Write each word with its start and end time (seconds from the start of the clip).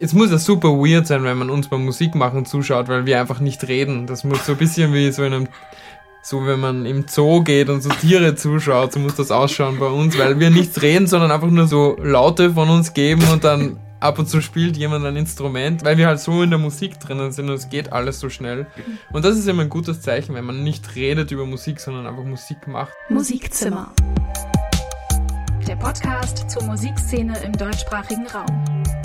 Es 0.00 0.12
muss 0.12 0.30
ja 0.30 0.38
super 0.38 0.68
weird 0.68 1.08
sein, 1.08 1.24
wenn 1.24 1.36
man 1.36 1.50
uns 1.50 1.66
beim 1.66 1.84
Musikmachen 1.84 2.44
zuschaut, 2.44 2.86
weil 2.86 3.04
wir 3.04 3.20
einfach 3.20 3.40
nicht 3.40 3.66
reden. 3.66 4.06
Das 4.06 4.22
muss 4.22 4.46
so 4.46 4.52
ein 4.52 4.58
bisschen 4.58 4.94
wie 4.94 5.10
so 5.10 5.24
in 5.24 5.34
einem, 5.34 5.48
so 6.22 6.46
wenn 6.46 6.60
man 6.60 6.86
im 6.86 7.06
Zoo 7.08 7.42
geht 7.42 7.68
und 7.68 7.80
so 7.82 7.88
Tiere 7.88 8.36
zuschaut, 8.36 8.92
so 8.92 9.00
muss 9.00 9.16
das 9.16 9.32
ausschauen 9.32 9.80
bei 9.80 9.88
uns, 9.88 10.16
weil 10.16 10.38
wir 10.38 10.50
nichts 10.50 10.82
reden, 10.82 11.08
sondern 11.08 11.32
einfach 11.32 11.50
nur 11.50 11.66
so 11.66 11.96
Laute 12.00 12.52
von 12.52 12.70
uns 12.70 12.94
geben 12.94 13.24
und 13.32 13.42
dann 13.42 13.80
ab 13.98 14.20
und 14.20 14.28
zu 14.28 14.40
spielt 14.40 14.76
jemand 14.76 15.04
ein 15.04 15.16
Instrument, 15.16 15.84
weil 15.84 15.98
wir 15.98 16.06
halt 16.06 16.20
so 16.20 16.44
in 16.44 16.50
der 16.50 16.60
Musik 16.60 17.00
drinnen 17.00 17.32
sind 17.32 17.48
und 17.48 17.56
es 17.56 17.68
geht 17.68 17.92
alles 17.92 18.20
so 18.20 18.30
schnell. 18.30 18.68
Und 19.12 19.24
das 19.24 19.36
ist 19.36 19.48
immer 19.48 19.62
ein 19.62 19.68
gutes 19.68 20.00
Zeichen, 20.00 20.32
wenn 20.36 20.44
man 20.44 20.62
nicht 20.62 20.94
redet 20.94 21.32
über 21.32 21.44
Musik, 21.44 21.80
sondern 21.80 22.06
einfach 22.06 22.22
Musik 22.22 22.68
macht. 22.68 22.92
Musikzimmer. 23.08 23.92
Der 25.66 25.74
Podcast 25.74 26.48
zur 26.48 26.62
Musikszene 26.62 27.36
im 27.40 27.52
deutschsprachigen 27.52 28.28
Raum. 28.28 28.97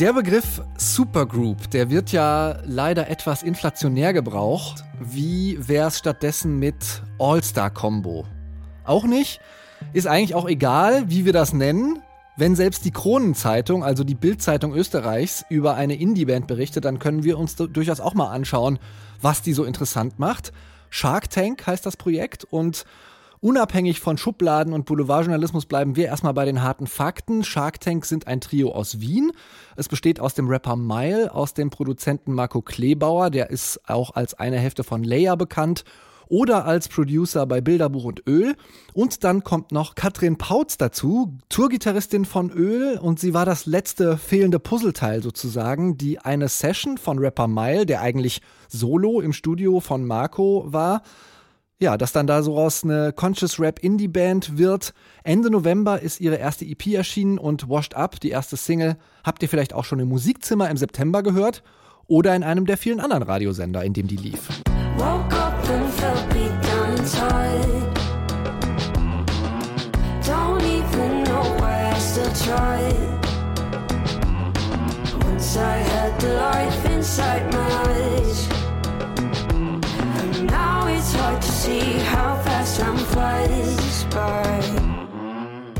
Der 0.00 0.14
Begriff 0.14 0.62
Supergroup, 0.78 1.70
der 1.70 1.90
wird 1.90 2.12
ja 2.12 2.56
leider 2.64 3.10
etwas 3.10 3.42
inflationär 3.42 4.14
gebraucht. 4.14 4.84
Wie 4.98 5.58
wär's 5.68 5.98
stattdessen 5.98 6.58
mit 6.58 7.02
All-Star-Combo? 7.18 8.24
Auch 8.84 9.04
nicht? 9.04 9.38
Ist 9.92 10.06
eigentlich 10.06 10.34
auch 10.34 10.48
egal, 10.48 11.10
wie 11.10 11.26
wir 11.26 11.34
das 11.34 11.52
nennen. 11.52 12.02
Wenn 12.38 12.56
selbst 12.56 12.86
die 12.86 12.90
Kronenzeitung, 12.90 13.84
also 13.84 14.02
die 14.02 14.14
Bildzeitung 14.14 14.74
Österreichs, 14.74 15.44
über 15.50 15.74
eine 15.74 15.94
Indie-Band 15.94 16.46
berichtet, 16.46 16.86
dann 16.86 16.98
können 16.98 17.22
wir 17.22 17.38
uns 17.38 17.56
durchaus 17.56 18.00
auch 18.00 18.14
mal 18.14 18.30
anschauen, 18.30 18.78
was 19.20 19.42
die 19.42 19.52
so 19.52 19.62
interessant 19.64 20.18
macht. 20.18 20.54
Shark 20.88 21.28
Tank 21.28 21.66
heißt 21.66 21.84
das 21.84 21.98
Projekt 21.98 22.44
und 22.44 22.86
Unabhängig 23.42 23.98
von 23.98 24.18
Schubladen 24.18 24.72
und 24.72 24.86
Boulevardjournalismus 24.86 25.66
bleiben 25.66 25.96
wir 25.96 26.06
erstmal 26.06 26.32
bei 26.32 26.44
den 26.44 26.62
harten 26.62 26.86
Fakten. 26.86 27.42
Shark 27.42 27.80
Tank 27.80 28.04
sind 28.04 28.28
ein 28.28 28.40
Trio 28.40 28.70
aus 28.70 29.00
Wien. 29.00 29.32
Es 29.74 29.88
besteht 29.88 30.20
aus 30.20 30.34
dem 30.34 30.46
Rapper 30.46 30.76
Mile, 30.76 31.34
aus 31.34 31.52
dem 31.52 31.68
Produzenten 31.68 32.34
Marco 32.34 32.62
Kleebauer, 32.62 33.30
der 33.30 33.50
ist 33.50 33.80
auch 33.88 34.14
als 34.14 34.34
eine 34.34 34.60
Hälfte 34.60 34.84
von 34.84 35.02
Leia 35.02 35.34
bekannt 35.34 35.82
oder 36.28 36.66
als 36.66 36.86
Producer 36.86 37.44
bei 37.46 37.60
Bilderbuch 37.60 38.04
und 38.04 38.22
Öl. 38.28 38.54
Und 38.94 39.24
dann 39.24 39.42
kommt 39.42 39.72
noch 39.72 39.96
Katrin 39.96 40.38
Pautz 40.38 40.76
dazu, 40.76 41.36
Tourgitarristin 41.48 42.24
von 42.24 42.48
Öl 42.52 42.96
und 42.96 43.18
sie 43.18 43.34
war 43.34 43.44
das 43.44 43.66
letzte 43.66 44.18
fehlende 44.18 44.60
Puzzleteil 44.60 45.20
sozusagen, 45.20 45.98
die 45.98 46.20
eine 46.20 46.46
Session 46.46 46.96
von 46.96 47.18
Rapper 47.18 47.48
Mile, 47.48 47.86
der 47.86 48.02
eigentlich 48.02 48.40
solo 48.68 49.20
im 49.20 49.32
Studio 49.32 49.80
von 49.80 50.06
Marco 50.06 50.64
war, 50.68 51.02
ja, 51.82 51.98
dass 51.98 52.12
dann 52.12 52.26
da 52.26 52.42
so 52.42 52.54
raus 52.54 52.84
eine 52.84 53.12
Conscious 53.12 53.60
Rap 53.60 53.80
Indie 53.80 54.08
Band 54.08 54.56
wird. 54.56 54.94
Ende 55.24 55.50
November 55.50 56.00
ist 56.00 56.20
ihre 56.20 56.36
erste 56.36 56.64
EP 56.64 56.86
erschienen 56.86 57.38
und 57.38 57.68
Washed 57.68 57.94
Up, 57.94 58.20
die 58.20 58.30
erste 58.30 58.56
Single, 58.56 58.96
habt 59.24 59.42
ihr 59.42 59.48
vielleicht 59.48 59.74
auch 59.74 59.84
schon 59.84 59.98
im 59.98 60.08
Musikzimmer 60.08 60.70
im 60.70 60.76
September 60.76 61.22
gehört 61.22 61.62
oder 62.06 62.34
in 62.34 62.42
einem 62.42 62.66
der 62.66 62.78
vielen 62.78 63.00
anderen 63.00 63.24
Radiosender, 63.24 63.84
in 63.84 63.92
dem 63.92 64.06
die 64.06 64.16
lief. 64.16 64.48
Woke 64.96 65.34
up 65.36 65.68
and 65.68 65.92
felt 65.94 66.28
beat 66.30 66.52
down 66.62 66.96
inside. 66.96 67.82
Don't 70.24 70.62
even 70.62 71.24
know 71.24 71.42
why 71.58 71.90
I 71.90 71.98
still. 71.98 72.22
Once 75.24 75.56
I 75.56 75.78
had 75.78 76.20
the 76.20 76.34
life 76.34 76.94
inside 76.94 77.52
my 77.52 77.58
eyes. 77.58 78.11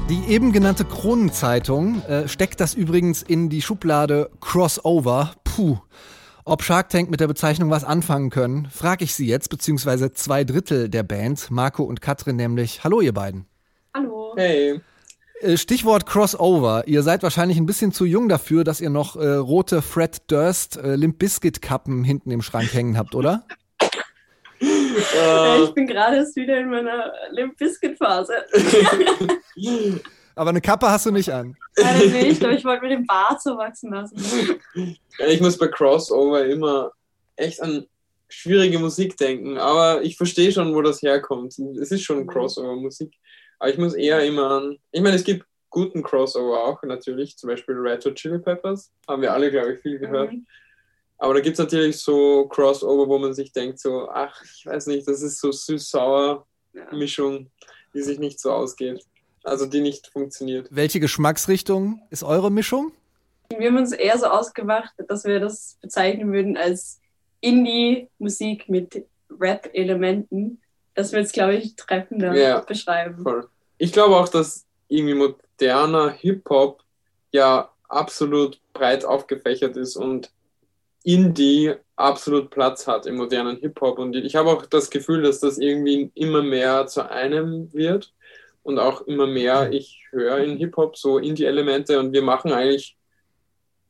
Die 0.08 0.28
eben 0.28 0.52
genannte 0.52 0.84
Kronenzeitung 0.84 2.02
äh, 2.02 2.28
steckt 2.28 2.60
das 2.60 2.74
übrigens 2.74 3.22
in 3.22 3.48
die 3.48 3.62
Schublade 3.62 4.30
Crossover. 4.40 5.34
Puh. 5.42 5.78
Ob 6.44 6.62
Shark 6.62 6.90
Tank 6.90 7.10
mit 7.10 7.18
der 7.18 7.26
Bezeichnung 7.26 7.70
was 7.70 7.82
anfangen 7.82 8.30
können, 8.30 8.68
frage 8.70 9.02
ich 9.02 9.14
Sie 9.14 9.26
jetzt, 9.26 9.48
beziehungsweise 9.48 10.12
zwei 10.12 10.44
Drittel 10.44 10.88
der 10.88 11.02
Band, 11.02 11.50
Marco 11.50 11.82
und 11.82 12.00
Katrin 12.00 12.36
nämlich. 12.36 12.84
Hallo 12.84 13.00
ihr 13.00 13.12
beiden. 13.12 13.46
Hallo. 13.92 14.34
Hey. 14.36 14.80
Äh, 15.40 15.56
Stichwort 15.56 16.06
Crossover. 16.06 16.86
Ihr 16.86 17.02
seid 17.02 17.24
wahrscheinlich 17.24 17.58
ein 17.58 17.66
bisschen 17.66 17.90
zu 17.90 18.04
jung 18.04 18.28
dafür, 18.28 18.62
dass 18.62 18.80
ihr 18.80 18.90
noch 18.90 19.16
äh, 19.16 19.26
rote 19.26 19.82
Fred 19.82 20.30
Durst 20.30 20.76
äh, 20.76 20.94
Limp 20.94 21.18
Biscuit 21.18 21.60
Kappen 21.60 22.04
hinten 22.04 22.30
im 22.30 22.42
Schrank 22.42 22.72
hängen 22.72 22.96
habt, 22.96 23.16
oder? 23.16 23.44
Äh, 25.16 25.64
ich 25.64 25.74
bin 25.74 25.86
gerade 25.86 26.16
erst 26.16 26.36
wieder 26.36 26.58
in 26.58 26.70
meiner 26.70 27.12
Limp 27.30 27.56
Bizkit 27.56 27.98
Phase. 27.98 28.34
Aber 30.34 30.50
eine 30.50 30.60
Kappe 30.60 30.88
hast 30.88 31.06
du 31.06 31.10
nicht 31.10 31.30
an. 31.30 31.54
Leider 31.76 32.06
nicht, 32.06 32.42
aber 32.42 32.54
ich 32.54 32.64
wollte 32.64 32.82
mir 32.82 32.88
den 32.88 33.06
Bart 33.06 33.42
so 33.42 33.56
wachsen 33.58 33.92
lassen. 33.92 34.16
ich 35.28 35.40
muss 35.42 35.58
bei 35.58 35.68
Crossover 35.68 36.46
immer 36.46 36.92
echt 37.36 37.62
an 37.62 37.86
schwierige 38.30 38.78
Musik 38.78 39.16
denken, 39.18 39.58
aber 39.58 40.02
ich 40.02 40.16
verstehe 40.16 40.50
schon, 40.50 40.74
wo 40.74 40.80
das 40.80 41.02
herkommt. 41.02 41.58
Es 41.58 41.90
ist 41.90 42.02
schon 42.02 42.26
Crossover-Musik. 42.26 43.12
Aber 43.58 43.70
ich 43.70 43.78
muss 43.78 43.94
eher 43.94 44.24
immer 44.24 44.50
an. 44.50 44.78
Ich 44.90 45.02
meine, 45.02 45.16
es 45.16 45.24
gibt 45.24 45.44
guten 45.68 46.02
Crossover 46.02 46.64
auch 46.64 46.82
natürlich, 46.82 47.36
zum 47.36 47.48
Beispiel 47.48 47.74
Red 47.76 48.04
Hot 48.04 48.14
Chili 48.14 48.38
Peppers. 48.38 48.90
Haben 49.06 49.22
wir 49.22 49.32
alle, 49.32 49.50
glaube 49.50 49.74
ich, 49.74 49.80
viel 49.80 49.98
gehört. 49.98 50.32
Mhm. 50.32 50.46
Aber 51.22 51.34
da 51.34 51.40
gibt 51.40 51.52
es 51.52 51.60
natürlich 51.60 51.98
so 51.98 52.48
Crossover, 52.48 53.06
wo 53.06 53.16
man 53.16 53.32
sich 53.32 53.52
denkt, 53.52 53.78
so, 53.78 54.08
ach, 54.10 54.42
ich 54.42 54.66
weiß 54.66 54.88
nicht, 54.88 55.06
das 55.06 55.22
ist 55.22 55.40
so 55.40 55.52
süß-sauer 55.52 56.44
Mischung, 56.90 57.48
die 57.94 58.02
sich 58.02 58.18
nicht 58.18 58.40
so 58.40 58.50
ausgeht. 58.50 59.06
Also 59.44 59.66
die 59.66 59.82
nicht 59.82 60.08
funktioniert. 60.08 60.66
Welche 60.72 60.98
Geschmacksrichtung 60.98 62.02
ist 62.10 62.24
eure 62.24 62.50
Mischung? 62.50 62.90
Wir 63.56 63.68
haben 63.68 63.76
uns 63.76 63.92
eher 63.92 64.18
so 64.18 64.26
ausgemacht, 64.26 64.94
dass 65.06 65.22
wir 65.22 65.38
das 65.38 65.78
bezeichnen 65.80 66.32
würden 66.32 66.56
als 66.56 67.00
Indie-Musik 67.40 68.68
mit 68.68 69.06
Rap-Elementen. 69.30 70.60
Das 70.94 71.12
wird 71.12 71.26
es, 71.26 71.30
glaube 71.30 71.54
ich, 71.54 71.76
treffender 71.76 72.34
ja, 72.34 72.58
beschreiben. 72.62 73.22
Voll. 73.22 73.46
Ich 73.78 73.92
glaube 73.92 74.16
auch, 74.16 74.28
dass 74.28 74.66
irgendwie 74.88 75.14
moderner 75.14 76.10
Hip-Hop 76.10 76.82
ja 77.30 77.70
absolut 77.88 78.58
breit 78.72 79.04
aufgefächert 79.04 79.76
ist 79.76 79.94
und 79.94 80.32
Indie 81.04 81.74
absolut 81.96 82.50
Platz 82.50 82.86
hat 82.86 83.06
im 83.06 83.16
modernen 83.16 83.56
Hip-Hop. 83.58 83.98
Und 83.98 84.16
ich 84.16 84.34
habe 84.34 84.50
auch 84.50 84.66
das 84.66 84.90
Gefühl, 84.90 85.22
dass 85.22 85.40
das 85.40 85.58
irgendwie 85.58 86.10
immer 86.14 86.42
mehr 86.42 86.86
zu 86.86 87.08
einem 87.08 87.72
wird 87.72 88.12
und 88.62 88.78
auch 88.78 89.02
immer 89.02 89.26
mehr 89.26 89.72
ich 89.72 90.06
höre 90.10 90.38
in 90.38 90.56
Hip-Hop 90.56 90.96
so 90.96 91.18
Indie-Elemente 91.18 91.98
und 91.98 92.12
wir 92.12 92.22
machen 92.22 92.52
eigentlich 92.52 92.96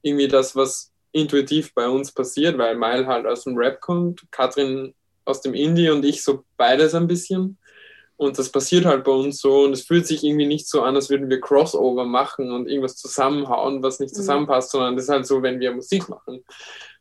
irgendwie 0.03 0.29
das, 0.29 0.57
was 0.57 0.93
intuitiv 1.13 1.75
bei 1.75 1.89
uns 1.89 2.13
passiert, 2.13 2.59
weil 2.59 2.77
Mile 2.77 3.07
halt 3.07 3.27
aus 3.27 3.45
dem 3.45 3.57
Rap 3.57 3.81
kommt, 3.81 4.23
Katrin 4.31 4.95
aus 5.25 5.41
dem 5.43 5.55
Indie 5.55 5.91
und 5.91 6.05
ich 6.05 6.25
so 6.25 6.45
beides 6.57 6.95
ein 6.95 7.07
bisschen. 7.07 7.59
Und 8.17 8.39
das 8.39 8.51
passiert 8.51 8.85
halt 8.85 9.05
bei 9.05 9.11
uns 9.11 9.41
so 9.41 9.65
und 9.65 9.73
es 9.73 9.83
fühlt 9.83 10.07
sich 10.07 10.23
irgendwie 10.23 10.47
nicht 10.47 10.69
so 10.69 10.83
an, 10.83 10.95
als 10.95 11.11
würden 11.11 11.29
wir 11.29 11.41
Crossover 11.41 12.05
machen 12.05 12.53
und 12.53 12.69
irgendwas 12.69 12.97
zusammenhauen, 12.97 13.83
was 13.83 14.01
nicht 14.01 14.13
mhm. 14.13 14.17
zusammenpasst, 14.17 14.71
sondern 14.71 14.97
das 14.97 15.07
ist 15.07 15.11
halt 15.11 15.27
so, 15.27 15.43
wenn 15.43 15.61
wir 15.61 15.73
Musik 15.75 16.09
machen. 16.09 16.45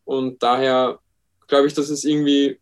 Und 0.05 0.41
daher 0.43 0.99
glaube 1.47 1.67
ich, 1.67 1.73
dass 1.73 1.89
es 1.89 2.03
irgendwie 2.03 2.59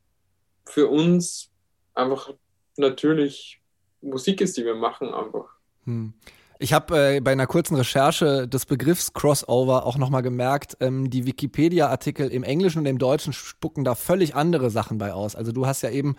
für 0.66 0.88
uns 0.88 1.50
einfach 1.94 2.32
natürlich 2.78 3.62
Musik 4.02 4.42
ist, 4.42 4.58
die 4.58 4.66
wir 4.66 4.76
machen 4.76 5.14
einfach. 5.14 5.50
Hm. 5.86 6.14
Ich 6.62 6.74
habe 6.74 7.16
äh, 7.16 7.20
bei 7.22 7.32
einer 7.32 7.48
kurzen 7.48 7.76
Recherche 7.76 8.46
des 8.46 8.66
Begriffs 8.66 9.14
Crossover 9.14 9.86
auch 9.86 9.98
nochmal 9.98 10.22
gemerkt, 10.22 10.76
ähm, 10.82 11.10
die 11.10 11.26
Wikipedia-Artikel 11.26 12.28
im 12.28 12.44
Englischen 12.44 12.80
und 12.80 12.86
im 12.86 12.98
Deutschen 12.98 13.32
spucken 13.32 13.86
da 13.86 13.96
völlig 13.96 14.36
andere 14.36 14.70
Sachen 14.70 14.98
bei 14.98 15.14
aus. 15.14 15.38
Also 15.38 15.54
du 15.54 15.66
hast 15.66 15.84
ja 15.84 15.90
eben 15.90 16.18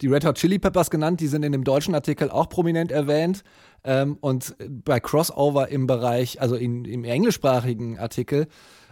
die 0.00 0.08
Red 0.08 0.24
Hot 0.24 0.36
Chili 0.36 0.58
Peppers 0.58 0.90
genannt, 0.90 1.20
die 1.20 1.26
sind 1.26 1.42
in 1.42 1.52
dem 1.52 1.62
deutschen 1.62 1.94
Artikel 1.94 2.30
auch 2.30 2.48
prominent 2.48 2.90
erwähnt. 2.90 3.44
Ähm, 3.84 4.16
und 4.22 4.54
bei 4.58 4.98
Crossover 4.98 5.68
im 5.68 5.86
Bereich, 5.86 6.40
also 6.40 6.56
in, 6.56 6.86
im 6.86 7.04
englischsprachigen 7.04 7.98
Artikel, 7.98 8.46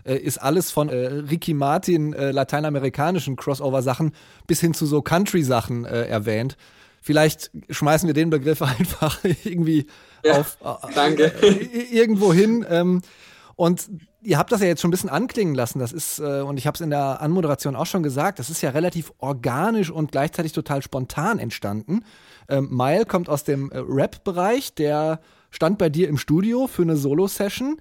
äh, 0.05 0.17
ist 0.17 0.39
alles 0.39 0.71
von 0.71 0.89
äh, 0.89 1.07
Ricky 1.07 1.55
Martin 1.55 2.13
äh, 2.13 2.31
lateinamerikanischen 2.31 3.37
Crossover-Sachen 3.37 4.13
bis 4.47 4.61
hin 4.61 4.75
zu 4.75 4.87
so 4.87 5.03
Country-Sachen 5.03 5.85
äh, 5.85 6.07
erwähnt. 6.07 6.57
Vielleicht 7.03 7.51
schmeißen 7.71 8.07
wir 8.07 8.15
den 8.15 8.31
Begriff 8.31 8.63
einfach 8.79 9.25
irgendwie 9.45 9.87
ja, 10.25 10.41
auf 10.41 10.59
äh, 10.63 10.95
danke. 10.95 11.33
Äh, 11.43 11.87
irgendwo 11.91 12.33
hin. 12.33 12.65
Ähm, 12.69 13.03
und 13.57 13.91
ihr 14.23 14.39
habt 14.39 14.53
das 14.53 14.61
ja 14.61 14.67
jetzt 14.67 14.81
schon 14.81 14.89
ein 14.89 14.93
bisschen 14.93 15.11
anklingen 15.11 15.55
lassen. 15.55 15.79
Das 15.79 15.93
ist, 15.93 16.19
äh, 16.19 16.41
und 16.41 16.57
ich 16.57 16.67
habe 16.67 16.75
es 16.75 16.81
in 16.81 16.91
der 16.91 17.21
Anmoderation 17.21 17.77
auch 17.77 17.87
schon 17.87 18.03
gesagt, 18.03 18.39
das 18.39 18.51
ist 18.51 18.63
ja 18.63 18.71
relativ 18.71 19.13
organisch 19.19 19.91
und 19.91 20.13
gleichzeitig 20.13 20.53
total 20.53 20.83
spontan 20.83 21.39
entstanden. 21.39 22.05
Ähm, 22.49 22.69
Mile 22.71 23.07
kommt 23.07 23.29
aus 23.29 23.45
dem 23.45 23.71
Rap-Bereich, 23.73 24.75
der 24.75 25.21
stand 25.51 25.79
bei 25.79 25.89
dir 25.89 26.09
im 26.09 26.17
Studio 26.17 26.67
für 26.67 26.83
eine 26.83 26.97
Solo-Session. 26.97 27.81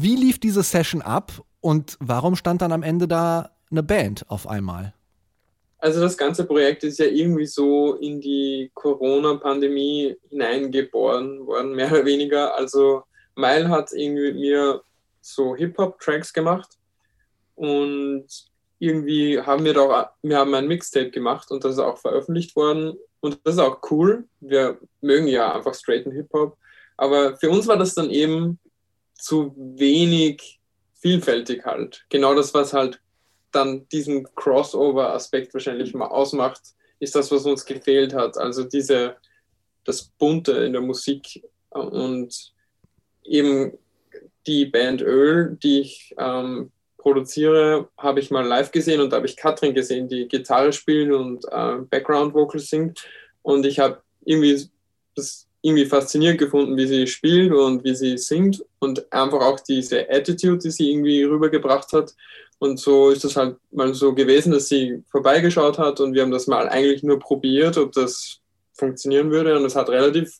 Wie 0.00 0.14
lief 0.14 0.38
diese 0.38 0.62
Session 0.62 1.02
ab 1.02 1.32
und 1.60 1.96
warum 2.00 2.36
stand 2.36 2.62
dann 2.62 2.72
am 2.72 2.82
Ende 2.82 3.08
da 3.08 3.50
eine 3.70 3.82
Band 3.82 4.24
auf 4.28 4.46
einmal? 4.46 4.94
also 5.78 6.00
das 6.00 6.16
ganze 6.16 6.44
Projekt 6.44 6.84
ist 6.84 6.98
ja 6.98 7.06
irgendwie 7.06 7.46
so 7.46 7.94
in 7.94 8.20
die 8.20 8.70
Corona-Pandemie 8.74 10.16
hineingeboren 10.28 11.46
worden, 11.46 11.74
mehr 11.74 11.90
oder 11.92 12.04
weniger. 12.04 12.54
Also 12.56 13.04
Mile 13.36 13.68
hat 13.68 13.92
irgendwie 13.92 14.32
mit 14.32 14.36
mir 14.36 14.82
so 15.20 15.54
Hip-Hop-Tracks 15.54 16.32
gemacht 16.32 16.70
und 17.54 18.26
irgendwie 18.80 19.40
haben 19.40 19.64
wir 19.64 19.74
doch, 19.74 20.08
wir 20.22 20.38
haben 20.38 20.54
ein 20.54 20.68
Mixtape 20.68 21.10
gemacht 21.10 21.50
und 21.50 21.64
das 21.64 21.74
ist 21.74 21.80
auch 21.80 21.98
veröffentlicht 21.98 22.54
worden 22.56 22.96
und 23.20 23.38
das 23.44 23.54
ist 23.54 23.60
auch 23.60 23.78
cool. 23.90 24.24
Wir 24.40 24.78
mögen 25.00 25.28
ja 25.28 25.54
einfach 25.54 25.74
straighten 25.74 26.12
Hip-Hop, 26.12 26.56
aber 26.96 27.36
für 27.36 27.50
uns 27.50 27.66
war 27.66 27.76
das 27.76 27.94
dann 27.94 28.10
eben 28.10 28.58
zu 29.18 29.54
wenig 29.56 30.60
vielfältig 30.94 31.64
halt. 31.64 32.04
Genau 32.08 32.34
das, 32.34 32.54
was 32.54 32.72
halt 32.72 33.00
dann 33.52 33.86
diesen 33.88 34.24
Crossover-Aspekt 34.34 35.54
wahrscheinlich 35.54 35.94
mal 35.94 36.06
ausmacht, 36.06 36.60
ist 37.00 37.14
das, 37.14 37.30
was 37.30 37.44
uns 37.44 37.64
gefehlt 37.64 38.14
hat. 38.14 38.36
Also 38.36 38.64
diese, 38.64 39.16
das 39.84 40.04
Bunte 40.18 40.52
in 40.52 40.72
der 40.72 40.82
Musik 40.82 41.42
und 41.70 42.52
eben 43.24 43.78
die 44.46 44.66
Band 44.66 45.02
Öl, 45.02 45.56
die 45.62 45.80
ich 45.80 46.14
ähm, 46.18 46.70
produziere, 46.96 47.88
habe 47.96 48.20
ich 48.20 48.30
mal 48.30 48.46
live 48.46 48.70
gesehen 48.70 49.00
und 49.00 49.10
da 49.10 49.16
habe 49.16 49.26
ich 49.26 49.36
Katrin 49.36 49.74
gesehen, 49.74 50.08
die 50.08 50.26
Gitarre 50.26 50.72
spielt 50.72 51.12
und 51.12 51.44
äh, 51.50 51.78
Background 51.88 52.34
Vocals 52.34 52.68
singt. 52.68 53.06
Und 53.42 53.64
ich 53.66 53.78
habe 53.78 54.02
irgendwie 54.24 54.68
das 55.14 55.47
irgendwie 55.62 55.86
faszinierend 55.86 56.38
gefunden, 56.38 56.76
wie 56.76 56.86
sie 56.86 57.06
spielt 57.06 57.52
und 57.52 57.84
wie 57.84 57.94
sie 57.94 58.16
singt 58.16 58.64
und 58.78 59.12
einfach 59.12 59.40
auch 59.40 59.60
diese 59.60 60.08
Attitude, 60.08 60.58
die 60.58 60.70
sie 60.70 60.90
irgendwie 60.90 61.24
rübergebracht 61.24 61.92
hat. 61.92 62.14
Und 62.60 62.78
so 62.78 63.10
ist 63.10 63.24
das 63.24 63.36
halt 63.36 63.56
mal 63.70 63.94
so 63.94 64.14
gewesen, 64.14 64.52
dass 64.52 64.68
sie 64.68 65.02
vorbeigeschaut 65.10 65.78
hat 65.78 66.00
und 66.00 66.14
wir 66.14 66.22
haben 66.22 66.30
das 66.30 66.46
mal 66.46 66.68
eigentlich 66.68 67.02
nur 67.02 67.18
probiert, 67.18 67.76
ob 67.76 67.92
das 67.92 68.40
funktionieren 68.72 69.30
würde. 69.30 69.56
Und 69.56 69.64
es 69.64 69.76
hat 69.76 69.88
relativ 69.88 70.38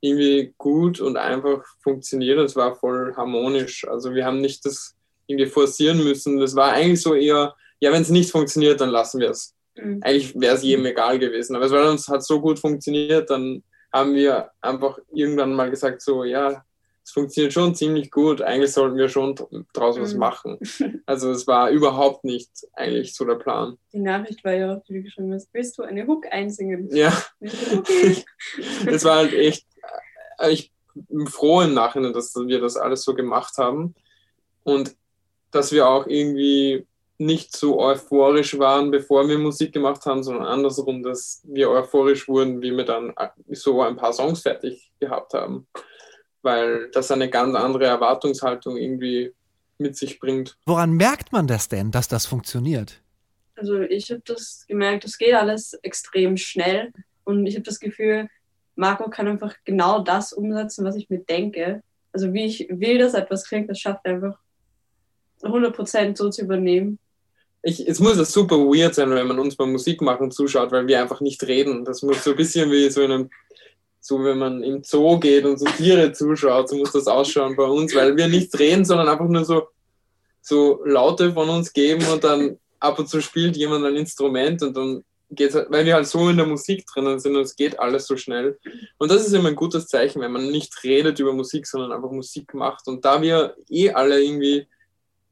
irgendwie 0.00 0.54
gut 0.58 1.00
und 1.00 1.16
einfach 1.16 1.64
funktioniert. 1.82 2.38
Es 2.38 2.56
war 2.56 2.76
voll 2.76 3.14
harmonisch. 3.16 3.86
Also 3.88 4.14
wir 4.14 4.24
haben 4.24 4.40
nicht 4.40 4.64
das 4.64 4.94
irgendwie 5.26 5.50
forcieren 5.50 6.02
müssen. 6.02 6.38
Das 6.38 6.54
war 6.54 6.72
eigentlich 6.72 7.02
so 7.02 7.14
eher, 7.14 7.54
ja, 7.80 7.92
wenn 7.92 8.02
es 8.02 8.10
nicht 8.10 8.30
funktioniert, 8.30 8.80
dann 8.80 8.90
lassen 8.90 9.20
wir 9.20 9.30
es. 9.30 9.54
Mhm. 9.76 10.00
Eigentlich 10.02 10.38
wäre 10.38 10.56
es 10.56 10.62
jedem 10.62 10.86
egal 10.86 11.18
gewesen. 11.18 11.56
Aber 11.56 11.66
es 11.66 11.72
war 11.72 11.90
uns 11.90 12.08
hat 12.08 12.24
so 12.24 12.40
gut 12.40 12.58
funktioniert, 12.58 13.30
dann 13.30 13.62
haben 13.92 14.14
wir 14.14 14.50
einfach 14.60 14.98
irgendwann 15.12 15.54
mal 15.54 15.70
gesagt, 15.70 16.02
so, 16.02 16.24
ja, 16.24 16.64
es 17.06 17.12
funktioniert 17.12 17.52
schon 17.52 17.74
ziemlich 17.74 18.10
gut, 18.10 18.42
eigentlich 18.42 18.72
sollten 18.72 18.96
wir 18.96 19.08
schon 19.08 19.36
draus 19.72 19.96
mhm. 19.96 20.02
was 20.02 20.14
machen. 20.14 20.58
Also 21.06 21.30
es 21.30 21.46
war 21.46 21.70
überhaupt 21.70 22.24
nicht 22.24 22.50
eigentlich 22.72 23.14
so 23.14 23.24
der 23.24 23.36
Plan. 23.36 23.78
Die 23.92 24.00
Nachricht 24.00 24.42
war 24.44 24.54
ja 24.54 24.74
auch, 24.74 24.82
die 24.82 24.94
du 24.94 25.02
geschrieben 25.02 25.32
hast, 25.32 25.48
willst 25.54 25.78
du 25.78 25.84
eine 25.84 26.04
Hook 26.04 26.26
einsingen? 26.32 26.88
Ja. 26.90 27.16
Okay. 27.40 28.24
es 28.86 29.04
war 29.04 29.18
halt 29.18 29.32
echt, 29.32 29.66
äh, 30.38 30.50
ich 30.50 30.72
bin 30.94 31.28
froh 31.28 31.60
im 31.60 31.74
Nachhinein, 31.74 32.12
dass 32.12 32.34
wir 32.34 32.60
das 32.60 32.76
alles 32.76 33.02
so 33.02 33.14
gemacht 33.14 33.56
haben 33.56 33.94
und 34.64 34.96
dass 35.52 35.70
wir 35.70 35.86
auch 35.86 36.08
irgendwie 36.08 36.86
nicht 37.18 37.56
so 37.56 37.80
euphorisch 37.80 38.58
waren, 38.58 38.90
bevor 38.90 39.28
wir 39.28 39.38
Musik 39.38 39.72
gemacht 39.72 40.04
haben, 40.06 40.22
sondern 40.22 40.46
andersrum, 40.46 41.02
dass 41.02 41.42
wir 41.44 41.70
euphorisch 41.70 42.28
wurden, 42.28 42.60
wie 42.60 42.72
wir 42.72 42.84
dann 42.84 43.14
so 43.50 43.82
ein 43.82 43.96
paar 43.96 44.12
Songs 44.12 44.42
fertig 44.42 44.92
gehabt 45.00 45.34
haben. 45.34 45.66
Weil 46.42 46.90
das 46.90 47.10
eine 47.10 47.30
ganz 47.30 47.54
andere 47.56 47.86
Erwartungshaltung 47.86 48.76
irgendwie 48.76 49.32
mit 49.78 49.96
sich 49.96 50.18
bringt. 50.20 50.56
Woran 50.66 50.92
merkt 50.92 51.32
man 51.32 51.46
das 51.46 51.68
denn, 51.68 51.90
dass 51.90 52.08
das 52.08 52.26
funktioniert? 52.26 53.00
Also 53.56 53.80
ich 53.80 54.10
habe 54.10 54.22
das 54.24 54.64
gemerkt, 54.68 55.04
es 55.04 55.16
geht 55.16 55.34
alles 55.34 55.74
extrem 55.82 56.36
schnell 56.36 56.92
und 57.24 57.46
ich 57.46 57.54
habe 57.54 57.64
das 57.64 57.80
Gefühl, 57.80 58.28
Marco 58.74 59.08
kann 59.08 59.26
einfach 59.26 59.54
genau 59.64 60.00
das 60.00 60.34
umsetzen, 60.34 60.84
was 60.84 60.96
ich 60.96 61.08
mir 61.08 61.20
denke. 61.20 61.82
Also 62.12 62.34
wie 62.34 62.44
ich 62.44 62.66
will, 62.70 62.98
dass 62.98 63.14
etwas 63.14 63.48
klingt, 63.48 63.70
das 63.70 63.78
schafft 63.78 64.04
er 64.04 64.14
einfach 64.14 64.38
100% 65.42 66.16
so 66.16 66.28
zu 66.28 66.42
übernehmen 66.42 66.98
ich, 67.66 67.86
es 67.88 67.98
muss 67.98 68.16
ja 68.16 68.24
super 68.24 68.56
weird 68.58 68.94
sein, 68.94 69.10
wenn 69.10 69.26
man 69.26 69.40
uns 69.40 69.56
beim 69.56 69.72
Musik 69.72 70.00
machen 70.00 70.30
zuschaut, 70.30 70.70
weil 70.70 70.86
wir 70.86 71.02
einfach 71.02 71.20
nicht 71.20 71.42
reden. 71.42 71.84
Das 71.84 72.00
muss 72.02 72.22
so 72.22 72.30
ein 72.30 72.36
bisschen 72.36 72.70
wie 72.70 72.88
so 72.90 73.02
in 73.02 73.10
einem, 73.10 73.30
so 74.00 74.22
wenn 74.22 74.38
man 74.38 74.62
im 74.62 74.84
Zoo 74.84 75.18
geht 75.18 75.44
und 75.44 75.58
so 75.58 75.66
Tiere 75.76 76.12
zuschaut, 76.12 76.68
so 76.68 76.76
muss 76.76 76.92
das 76.92 77.08
ausschauen 77.08 77.56
bei 77.56 77.64
uns, 77.64 77.92
weil 77.92 78.16
wir 78.16 78.28
nicht 78.28 78.56
reden, 78.56 78.84
sondern 78.84 79.08
einfach 79.08 79.26
nur 79.26 79.44
so, 79.44 79.66
so 80.42 80.80
Laute 80.84 81.32
von 81.32 81.48
uns 81.48 81.72
geben 81.72 82.06
und 82.06 82.22
dann 82.22 82.56
ab 82.78 83.00
und 83.00 83.08
zu 83.08 83.20
spielt 83.20 83.56
jemand 83.56 83.84
ein 83.84 83.96
Instrument 83.96 84.62
und 84.62 84.76
dann 84.76 85.04
geht 85.30 85.52
halt, 85.52 85.68
weil 85.68 85.84
wir 85.84 85.94
halt 85.94 86.06
so 86.06 86.28
in 86.28 86.36
der 86.36 86.46
Musik 86.46 86.86
drinnen 86.86 87.18
sind 87.18 87.34
und 87.34 87.42
es 87.42 87.56
geht 87.56 87.80
alles 87.80 88.06
so 88.06 88.16
schnell. 88.16 88.60
Und 88.98 89.10
das 89.10 89.26
ist 89.26 89.32
immer 89.32 89.48
ein 89.48 89.56
gutes 89.56 89.88
Zeichen, 89.88 90.22
wenn 90.22 90.30
man 90.30 90.52
nicht 90.52 90.84
redet 90.84 91.18
über 91.18 91.32
Musik, 91.32 91.66
sondern 91.66 91.90
einfach 91.90 92.12
Musik 92.12 92.54
macht. 92.54 92.86
Und 92.86 93.04
da 93.04 93.20
wir 93.20 93.56
eh 93.68 93.90
alle 93.90 94.22
irgendwie 94.22 94.68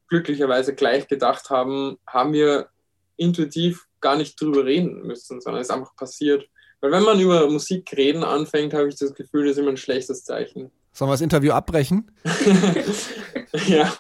glücklicherweise 0.09 0.75
gleich 0.75 1.09
gedacht 1.09 1.51
haben, 1.51 1.99
haben 2.07 2.33
wir 2.33 2.69
intuitiv 3.17 3.87
gar 4.01 4.17
nicht 4.17 4.41
drüber 4.41 4.65
reden 4.65 5.07
müssen, 5.07 5.41
sondern 5.41 5.63
es 5.63 5.69
ist 5.69 5.75
einfach 5.75 5.95
passiert. 5.97 6.47
Weil 6.81 6.93
wenn 6.93 7.03
man 7.03 7.19
über 7.19 7.49
Musik 7.49 7.91
reden 7.97 8.23
anfängt, 8.23 8.75
habe 8.75 8.89
ich 8.89 8.97
das 8.97 9.15
Gefühl, 9.15 9.45
das 9.47 9.53
ist 9.53 9.59
immer 9.59 9.71
ein 9.71 9.77
schlechtes 9.77 10.25
Zeichen. 10.25 10.71
Sollen 10.93 11.09
wir 11.09 11.15
das 11.15 11.23
Interview 11.23 11.53
abbrechen? 11.53 12.11
ja. 13.67 13.93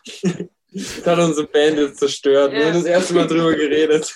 Das 0.72 1.06
hat 1.06 1.18
unsere 1.18 1.46
Band 1.46 1.78
jetzt 1.78 1.98
zerstört. 1.98 2.52
Ja. 2.52 2.58
Wir 2.58 2.66
haben 2.66 2.74
das 2.74 2.84
erste 2.84 3.14
Mal 3.14 3.26
drüber 3.26 3.54
geredet. 3.54 4.14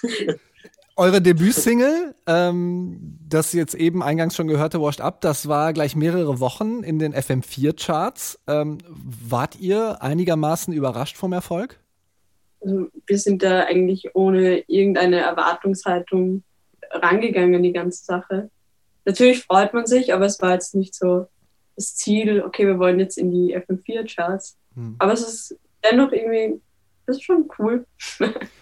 Eure 0.98 1.22
Debütsingle, 1.22 2.16
ähm, 2.26 3.20
das 3.28 3.52
jetzt 3.52 3.76
eben 3.76 4.02
eingangs 4.02 4.34
schon 4.34 4.48
gehörte, 4.48 4.80
Washed 4.80 5.00
Up, 5.00 5.20
das 5.20 5.46
war 5.46 5.72
gleich 5.72 5.94
mehrere 5.94 6.40
Wochen 6.40 6.82
in 6.82 6.98
den 6.98 7.14
FM4-Charts. 7.14 8.40
Ähm, 8.48 8.78
wart 8.88 9.60
ihr 9.60 10.02
einigermaßen 10.02 10.74
überrascht 10.74 11.16
vom 11.16 11.32
Erfolg? 11.32 11.78
Also 12.60 12.88
wir 13.06 13.16
sind 13.16 13.44
da 13.44 13.60
eigentlich 13.60 14.16
ohne 14.16 14.64
irgendeine 14.66 15.20
Erwartungshaltung 15.20 16.42
rangegangen 16.90 17.54
an 17.54 17.62
die 17.62 17.72
ganze 17.72 18.04
Sache. 18.04 18.50
Natürlich 19.04 19.44
freut 19.44 19.72
man 19.74 19.86
sich, 19.86 20.12
aber 20.12 20.26
es 20.26 20.42
war 20.42 20.54
jetzt 20.54 20.74
nicht 20.74 20.96
so 20.96 21.28
das 21.76 21.94
Ziel, 21.94 22.42
okay, 22.42 22.66
wir 22.66 22.80
wollen 22.80 22.98
jetzt 22.98 23.18
in 23.18 23.30
die 23.30 23.56
FM4-Charts. 23.56 24.56
Hm. 24.74 24.96
Aber 24.98 25.12
es 25.12 25.20
ist 25.20 25.58
dennoch 25.88 26.10
irgendwie 26.10 26.60
das 27.08 27.16
ist 27.16 27.24
schon 27.24 27.48
cool. 27.58 27.86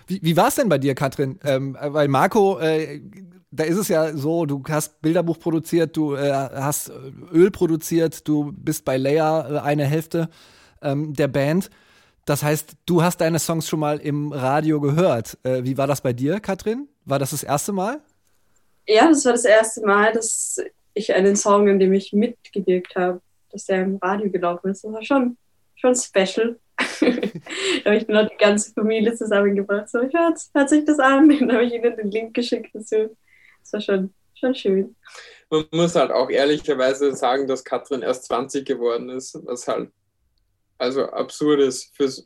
wie 0.07 0.23
wie 0.23 0.37
war 0.37 0.49
es 0.49 0.55
denn 0.55 0.69
bei 0.69 0.79
dir, 0.79 0.95
Katrin? 0.95 1.41
Ähm, 1.45 1.77
weil 1.81 2.07
Marco, 2.07 2.61
äh, 2.61 3.01
da 3.51 3.65
ist 3.65 3.77
es 3.77 3.89
ja 3.89 4.17
so, 4.17 4.47
du 4.47 4.63
hast 4.69 5.03
Bilderbuch 5.03 5.41
produziert, 5.41 5.97
du 5.97 6.15
äh, 6.15 6.31
hast 6.31 6.93
Öl 7.33 7.51
produziert, 7.51 8.27
du 8.29 8.53
bist 8.53 8.85
bei 8.85 8.99
Leia 8.99 9.49
äh, 9.49 9.59
eine 9.59 9.85
Hälfte 9.85 10.29
ähm, 10.81 11.13
der 11.13 11.27
Band. 11.27 11.71
Das 12.25 12.45
heißt, 12.45 12.77
du 12.87 13.03
hast 13.03 13.21
deine 13.21 13.41
Songs 13.41 13.69
schon 13.69 13.81
mal 13.81 13.99
im 13.99 14.31
Radio 14.33 14.81
gehört. 14.81 15.39
Äh, 15.43 15.65
wie 15.65 15.77
war 15.77 15.89
das 15.89 16.01
bei 16.01 16.13
dir, 16.13 16.39
Katrin? 16.39 16.89
War 17.05 17.19
das 17.19 17.31
das 17.31 17.43
erste 17.43 17.73
Mal? 17.73 18.01
Ja, 18.87 19.09
das 19.09 19.25
war 19.25 19.33
das 19.33 19.45
erste 19.45 19.85
Mal, 19.85 20.13
dass 20.13 20.61
ich 20.95 21.13
einen 21.13 21.35
Song, 21.35 21.67
in 21.67 21.81
dem 21.81 21.93
ich 21.93 22.13
mitgewirkt 22.13 22.95
habe, 22.95 23.21
dass 23.51 23.65
der 23.65 23.83
im 23.83 23.97
Radio 23.97 24.31
gelaufen 24.31 24.71
ist. 24.71 24.85
Das 24.85 24.93
war 24.93 25.03
schon, 25.03 25.37
schon 25.75 25.97
special. 25.97 26.61
Da 26.77 27.91
habe 27.91 27.97
ich 27.97 28.09
noch 28.09 28.29
die 28.29 28.37
ganze 28.37 28.73
Familie 28.73 29.15
zusammengebracht. 29.15 29.89
So, 29.89 30.01
hört, 30.01 30.41
hört 30.55 30.69
sich 30.69 30.85
das 30.85 30.99
an. 30.99 31.29
Dann 31.41 31.53
habe 31.53 31.65
ich 31.65 31.73
ihnen 31.73 31.97
den 31.97 32.11
Link 32.11 32.35
geschickt 32.35 32.71
dazu. 32.75 33.17
Das 33.63 33.73
war 33.73 33.81
schon, 33.81 34.15
schon 34.35 34.55
schön. 34.55 34.97
Man 35.51 35.65
muss 35.73 35.95
halt 35.95 36.11
auch 36.11 36.29
ehrlicherweise 36.29 37.15
sagen, 37.15 37.47
dass 37.47 37.65
Katrin 37.65 38.03
erst 38.03 38.25
20 38.25 38.67
geworden 38.67 39.09
ist, 39.11 39.39
was 39.47 39.69
halt 39.69 39.91
also 40.79 41.05
absurd 41.05 41.61
ist. 41.61 41.95
Fürs, 41.97 42.25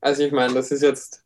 also 0.00 0.22
ich 0.22 0.32
meine, 0.32 0.54
das 0.54 0.70
ist 0.70 0.82
jetzt 0.82 1.24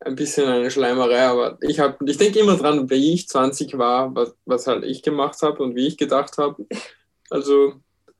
ein 0.00 0.14
bisschen 0.14 0.48
eine 0.48 0.70
Schleimerei, 0.70 1.22
aber 1.22 1.58
ich, 1.60 1.80
ich 2.06 2.18
denke 2.18 2.40
immer 2.40 2.56
dran, 2.56 2.88
wie 2.90 3.14
ich 3.14 3.28
20 3.28 3.78
war, 3.78 4.14
was, 4.14 4.34
was 4.44 4.66
halt 4.66 4.84
ich 4.84 5.02
gemacht 5.02 5.40
habe 5.42 5.62
und 5.62 5.74
wie 5.74 5.86
ich 5.86 5.96
gedacht 5.96 6.38
habe. 6.38 6.66
Also 7.30 7.74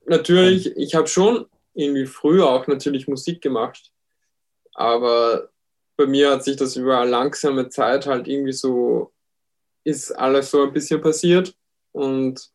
natürlich, 0.05 0.75
ich 0.75 0.95
habe 0.95 1.07
schon 1.07 1.45
irgendwie 1.73 2.05
früher 2.05 2.49
auch 2.49 2.67
natürlich 2.67 3.07
Musik 3.07 3.41
gemacht. 3.41 3.91
Aber 4.73 5.49
bei 5.97 6.07
mir 6.07 6.31
hat 6.31 6.43
sich 6.43 6.55
das 6.55 6.75
über 6.75 7.05
langsame 7.05 7.69
Zeit 7.69 8.05
halt 8.05 8.27
irgendwie 8.27 8.53
so, 8.53 9.11
ist 9.83 10.11
alles 10.11 10.51
so 10.51 10.63
ein 10.63 10.73
bisschen 10.73 11.01
passiert. 11.01 11.53
Und 11.91 12.51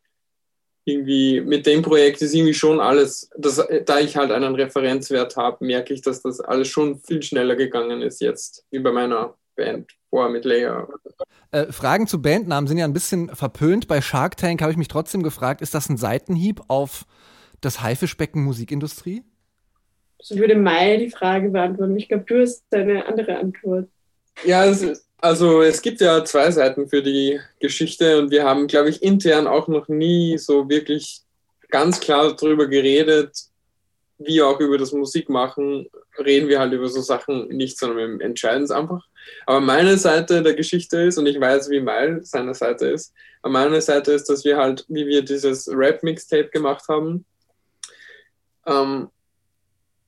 irgendwie 0.85 1.41
mit 1.41 1.65
dem 1.65 1.81
Projekt 1.81 2.21
ist 2.21 2.33
irgendwie 2.33 2.53
schon 2.53 2.79
alles, 2.79 3.29
das, 3.37 3.61
da 3.85 3.99
ich 3.99 4.15
halt 4.15 4.31
einen 4.31 4.55
Referenzwert 4.55 5.35
habe, 5.35 5.65
merke 5.65 5.93
ich, 5.93 6.01
dass 6.01 6.21
das 6.21 6.39
alles 6.39 6.67
schon 6.67 6.99
viel 6.99 7.21
schneller 7.23 7.55
gegangen 7.55 8.01
ist 8.01 8.21
jetzt, 8.21 8.65
wie 8.69 8.79
bei 8.79 8.91
meiner 8.91 9.35
Band 9.55 9.91
vorher 10.09 10.31
mit 10.31 10.45
Leia. 10.45 10.87
Äh, 11.51 11.71
Fragen 11.71 12.07
zu 12.07 12.21
Bandnamen 12.21 12.67
sind 12.67 12.77
ja 12.77 12.85
ein 12.85 12.93
bisschen 12.93 13.29
verpönt. 13.35 13.87
Bei 13.87 14.01
Shark 14.01 14.37
Tank 14.37 14.61
habe 14.61 14.71
ich 14.71 14.77
mich 14.77 14.87
trotzdem 14.87 15.23
gefragt, 15.23 15.61
ist 15.61 15.73
das 15.73 15.89
ein 15.89 15.97
Seitenhieb 15.97 16.61
auf 16.67 17.05
das 17.65 17.81
Haifischbecken 17.81 18.43
Musikindustrie? 18.43 19.23
So 20.21 20.37
würde 20.37 20.55
Mai 20.55 20.97
die 20.97 21.09
Frage 21.09 21.49
beantworten. 21.49 21.97
Ich 21.97 22.07
glaube, 22.07 22.25
du 22.25 22.41
hast 22.41 22.63
eine 22.71 23.05
andere 23.05 23.37
Antwort. 23.37 23.89
Ja, 24.43 24.71
Also 25.21 25.61
es 25.61 25.81
gibt 25.81 26.01
ja 26.01 26.23
zwei 26.23 26.51
Seiten 26.51 26.87
für 26.87 27.01
die 27.01 27.39
Geschichte 27.59 28.19
und 28.19 28.31
wir 28.31 28.43
haben, 28.43 28.67
glaube 28.67 28.89
ich, 28.89 29.01
intern 29.01 29.47
auch 29.47 29.67
noch 29.67 29.87
nie 29.87 30.37
so 30.37 30.69
wirklich 30.69 31.21
ganz 31.69 31.99
klar 31.99 32.35
darüber 32.35 32.67
geredet, 32.67 33.31
wie 34.17 34.41
auch 34.41 34.59
über 34.59 34.77
das 34.77 34.91
Musikmachen, 34.91 35.87
reden 36.17 36.47
wir 36.47 36.59
halt 36.59 36.73
über 36.73 36.87
so 36.87 37.01
Sachen 37.01 37.47
nicht, 37.49 37.77
sondern 37.77 38.19
wir 38.19 38.25
entscheiden 38.25 38.63
es 38.63 38.71
einfach. 38.71 39.05
Aber 39.45 39.59
meine 39.59 39.97
Seite 39.97 40.43
der 40.43 40.53
Geschichte 40.53 41.01
ist, 41.01 41.17
und 41.17 41.25
ich 41.25 41.39
weiß, 41.39 41.69
wie 41.69 41.81
Mal 41.81 42.23
seine 42.23 42.53
Seite 42.53 42.87
ist, 42.87 43.13
aber 43.41 43.53
meine 43.53 43.81
Seite 43.81 44.11
ist, 44.11 44.29
dass 44.29 44.45
wir 44.45 44.57
halt, 44.57 44.85
wie 44.87 45.07
wir 45.07 45.23
dieses 45.23 45.67
Rap-Mixtape 45.67 46.49
gemacht 46.49 46.85
haben, 46.87 47.25
ähm, 48.65 49.09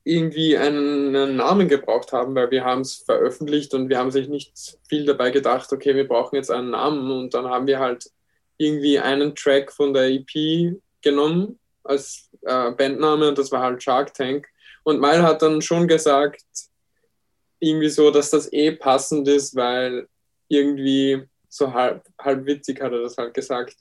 irgendwie 0.04 0.58
einen 0.58 1.36
Namen 1.36 1.68
gebraucht 1.68 2.14
haben, 2.14 2.34
weil 2.34 2.50
wir 2.50 2.64
haben 2.64 2.82
es 2.82 2.96
veröffentlicht 2.96 3.74
und 3.74 3.90
wir 3.90 3.98
haben 3.98 4.12
sich 4.12 4.30
nicht 4.30 4.78
viel 4.88 5.06
dabei 5.06 5.32
gedacht, 5.32 5.72
okay, 5.74 5.96
wir 5.96 6.08
brauchen 6.08 6.38
jetzt 6.38 6.50
einen 6.50 6.70
Namen 6.70 7.12
und 7.12 7.34
dann 7.34 7.48
haben 7.48 7.68
wir 7.68 7.80
halt 7.80 8.10
irgendwie 8.58 9.00
einen 9.00 9.36
Track 9.36 9.72
von 9.72 9.94
der 9.94 10.10
EP 10.10 10.78
genommen 11.02 11.60
als 11.84 12.30
äh, 12.42 12.72
Bandname 12.72 13.30
und 13.30 13.38
das 13.38 13.52
war 13.52 13.62
halt 13.62 13.84
Shark 13.84 14.14
Tank. 14.14 14.48
Und 14.84 15.00
Mal 15.00 15.22
hat 15.22 15.42
dann 15.42 15.62
schon 15.62 15.88
gesagt, 15.88 16.44
irgendwie 17.60 17.90
so, 17.90 18.10
dass 18.10 18.30
das 18.30 18.52
eh 18.54 18.72
passend 18.72 19.28
ist, 19.28 19.56
weil 19.56 20.08
irgendwie 20.48 21.24
so 21.50 21.74
halb, 21.74 22.04
halb 22.20 22.46
witzig 22.46 22.82
hat 22.82 22.94
er 22.94 23.02
das 23.02 23.18
halt 23.18 23.34
gesagt, 23.34 23.76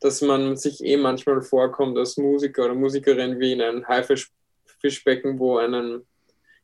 dass 0.00 0.22
man 0.22 0.56
sich 0.56 0.82
eh 0.82 0.96
manchmal 0.96 1.42
vorkommt 1.42 1.96
als 1.98 2.16
Musiker 2.16 2.64
oder 2.64 2.74
Musikerin 2.74 3.38
wie 3.38 3.52
in 3.52 3.62
einem 3.62 3.86
Haifischbecken, 3.86 5.38
wo 5.38 5.58
einen 5.58 6.06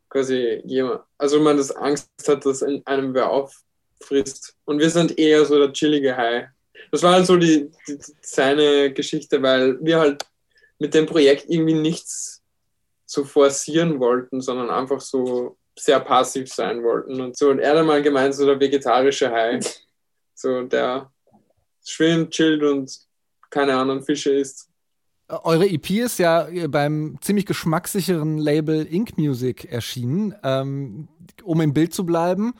quasi 0.09 0.63
jemand, 0.65 1.03
also 1.19 1.41
man 1.41 1.59
das 1.59 1.71
Angst 1.71 2.09
hat, 2.27 2.47
dass 2.47 2.63
in 2.63 2.85
einem 2.87 3.15
wer 3.15 3.31
auffrisst. 3.31 4.57
Und 4.65 4.79
wir 4.79 4.91
sind 4.91 5.19
eher 5.19 5.45
so 5.45 5.59
der 5.59 5.73
chillige 5.73 6.17
Hai. 6.17 6.51
Das 6.91 7.03
war 7.03 7.15
halt 7.15 7.27
so 7.27 7.37
die, 7.37 7.71
die, 7.87 7.99
seine 8.23 8.93
Geschichte, 8.93 9.43
weil 9.43 9.79
wir 9.85 9.99
halt 9.99 10.25
mit 10.79 10.95
dem 10.95 11.07
Projekt 11.07 11.47
irgendwie 11.49 11.75
nichts 11.75 12.43
so 13.05 13.25
forcieren 13.25 14.01
wollten, 14.01 14.41
sondern 14.41 14.71
einfach 14.71 15.01
so 15.01 15.57
sehr 15.79 16.01
passiv 16.01 16.53
sein 16.53 16.83
wollten. 16.83 17.21
Und 17.21 17.37
so, 17.37 17.51
und 17.51 17.59
er 17.59 17.79
hat 17.79 17.87
mal 17.87 18.03
gemeint, 18.03 18.35
so 18.35 18.47
der 18.47 18.59
vegetarische 18.59 19.31
Hai, 19.31 19.61
so 20.35 20.63
der 20.63 21.11
schwimmt, 21.85 22.31
chillt 22.33 22.63
und 22.63 23.06
keine 23.51 23.77
anderen 23.77 24.03
Fische 24.03 24.33
isst. 24.33 24.69
Eure 25.29 25.69
EP 25.69 25.91
ist 25.91 26.19
ja 26.19 26.47
beim 26.69 27.19
ziemlich 27.21 27.47
geschmackssicheren 27.47 28.39
Label 28.39 28.87
Ink 28.89 29.19
Music 29.19 29.65
erschienen. 29.65 30.35
Ähm, 30.45 31.09
um 31.43 31.61
im 31.61 31.75
Bild 31.75 31.93
zu 31.93 32.07
bleiben, 32.07 32.55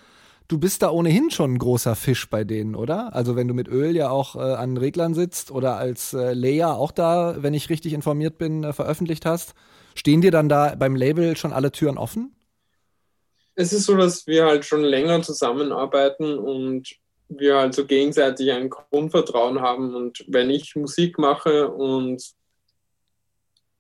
du 0.49 0.59
bist 0.59 0.83
da 0.83 0.91
ohnehin 0.91 1.31
schon 1.31 1.55
ein 1.55 1.59
großer 1.59 1.95
Fisch 1.95 2.29
bei 2.29 2.45
denen, 2.45 2.75
oder? 2.75 3.15
Also 3.15 3.37
wenn 3.37 3.49
du 3.49 3.55
mit 3.55 3.69
Öl 3.69 3.95
ja 3.97 4.11
auch 4.11 4.37
äh, 4.37 4.41
an 4.41 4.77
Reglern 4.77 5.15
sitzt 5.15 5.51
oder 5.51 5.77
als 5.77 6.13
äh, 6.13 6.33
Leia 6.35 6.73
auch 6.73 6.91
da, 6.91 7.43
wenn 7.43 7.55
ich 7.55 7.71
richtig 7.71 7.93
informiert 7.93 8.39
bin, 8.39 8.65
äh, 8.65 8.73
veröffentlicht 8.73 9.27
hast, 9.27 9.55
stehen 9.95 10.21
dir 10.21 10.31
dann 10.31 10.49
da 10.49 10.75
beim 10.75 10.97
Label 10.97 11.37
schon 11.37 11.53
alle 11.53 11.73
Türen 11.73 11.99
offen? 11.99 12.35
Es 13.55 13.73
ist 13.73 13.87
so, 13.87 13.97
dass 13.97 14.27
wir 14.27 14.45
halt 14.45 14.65
schon 14.65 14.83
länger 14.83 15.23
zusammenarbeiten 15.23 16.39
und 16.39 16.97
wir 17.29 17.57
halt 17.57 17.75
so 17.75 17.87
gegenseitig 17.87 18.53
ein 18.53 18.71
Grundvertrauen 18.71 19.61
haben. 19.61 19.95
Und 19.95 20.25
wenn 20.29 20.51
ich 20.51 20.77
Musik 20.77 21.19
mache 21.19 21.69
und 21.69 22.23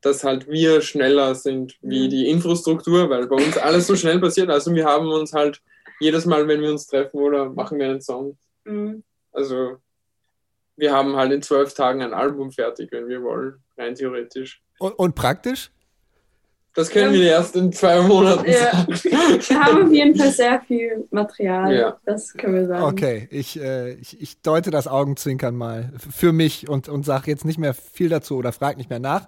dass 0.00 0.24
halt 0.24 0.48
wir 0.48 0.82
schneller 0.82 1.34
sind 1.34 1.76
wie 1.80 2.06
mhm. 2.06 2.10
die 2.10 2.28
Infrastruktur, 2.28 3.08
weil 3.08 3.26
bei 3.28 3.36
uns 3.36 3.56
alles 3.56 3.86
so 3.86 3.94
schnell 3.94 4.20
passiert. 4.20 4.50
Also 4.50 4.74
wir 4.74 4.84
haben 4.84 5.08
uns 5.08 5.32
halt 5.32 5.62
jedes 6.00 6.26
Mal, 6.26 6.46
wenn 6.48 6.60
wir 6.60 6.70
uns 6.70 6.86
treffen 6.86 7.18
oder 7.18 7.50
machen 7.50 7.78
wir 7.78 7.86
einen 7.86 8.00
Song. 8.00 8.36
Mhm. 8.64 9.02
Also 9.32 9.76
wir 10.76 10.92
haben 10.92 11.16
halt 11.16 11.32
in 11.32 11.42
zwölf 11.42 11.72
Tagen 11.74 12.02
ein 12.02 12.14
Album 12.14 12.50
fertig, 12.52 12.90
wenn 12.92 13.08
wir 13.08 13.22
wollen, 13.22 13.62
rein 13.76 13.94
theoretisch. 13.94 14.62
Und, 14.78 14.92
und 14.92 15.14
praktisch? 15.14 15.70
Das 16.76 16.90
können 16.90 17.14
wir 17.14 17.22
erst 17.22 17.56
in 17.56 17.72
zwei 17.72 18.02
Monaten 18.02 18.50
ja. 18.50 18.70
sagen. 18.70 18.98
Wir 19.48 19.60
haben 19.64 19.86
auf 19.86 19.92
jeden 19.92 20.14
Fall 20.14 20.30
sehr 20.30 20.60
viel 20.60 21.08
Material. 21.10 21.74
Ja. 21.74 21.96
Das 22.04 22.34
können 22.34 22.54
wir 22.54 22.66
sagen. 22.66 22.84
Okay, 22.84 23.28
ich, 23.30 23.58
äh, 23.58 23.94
ich, 23.94 24.20
ich, 24.20 24.42
deute 24.42 24.70
das 24.70 24.86
Augenzwinkern 24.86 25.56
mal 25.56 25.90
für 25.96 26.32
mich 26.32 26.68
und, 26.68 26.90
und 26.90 27.06
sage 27.06 27.30
jetzt 27.30 27.46
nicht 27.46 27.58
mehr 27.58 27.72
viel 27.72 28.10
dazu 28.10 28.36
oder 28.36 28.52
frage 28.52 28.76
nicht 28.76 28.90
mehr 28.90 28.98
nach. 28.98 29.26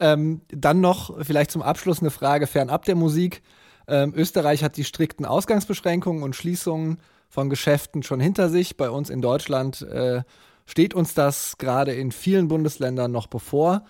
Ähm, 0.00 0.40
dann 0.48 0.80
noch 0.80 1.22
vielleicht 1.22 1.50
zum 1.50 1.60
Abschluss 1.60 2.00
eine 2.00 2.10
Frage 2.10 2.46
fernab 2.46 2.86
der 2.86 2.94
Musik. 2.94 3.42
Ähm, 3.86 4.14
Österreich 4.16 4.64
hat 4.64 4.78
die 4.78 4.84
strikten 4.84 5.26
Ausgangsbeschränkungen 5.26 6.22
und 6.22 6.34
Schließungen 6.34 6.96
von 7.28 7.50
Geschäften 7.50 8.02
schon 8.02 8.20
hinter 8.20 8.48
sich. 8.48 8.78
Bei 8.78 8.88
uns 8.88 9.10
in 9.10 9.20
Deutschland 9.20 9.82
äh, 9.82 10.22
steht 10.64 10.94
uns 10.94 11.12
das 11.12 11.58
gerade 11.58 11.92
in 11.92 12.10
vielen 12.10 12.48
Bundesländern 12.48 13.12
noch 13.12 13.26
bevor. 13.26 13.84